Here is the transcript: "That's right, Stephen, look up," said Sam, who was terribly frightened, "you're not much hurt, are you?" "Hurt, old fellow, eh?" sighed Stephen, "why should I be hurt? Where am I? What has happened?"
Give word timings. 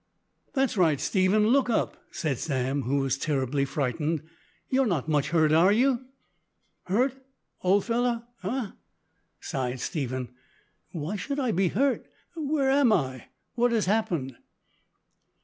"That's 0.55 0.77
right, 0.77 0.99
Stephen, 0.99 1.49
look 1.49 1.69
up," 1.69 1.95
said 2.09 2.39
Sam, 2.39 2.81
who 2.81 2.97
was 3.01 3.19
terribly 3.19 3.65
frightened, 3.65 4.23
"you're 4.67 4.87
not 4.87 5.07
much 5.07 5.29
hurt, 5.29 5.51
are 5.51 5.71
you?" 5.71 6.05
"Hurt, 6.85 7.23
old 7.61 7.85
fellow, 7.85 8.23
eh?" 8.41 8.71
sighed 9.41 9.79
Stephen, 9.79 10.29
"why 10.91 11.17
should 11.17 11.39
I 11.39 11.51
be 11.51 11.67
hurt? 11.67 12.07
Where 12.35 12.71
am 12.71 12.91
I? 12.91 13.25
What 13.53 13.71
has 13.73 13.85
happened?" 13.85 14.37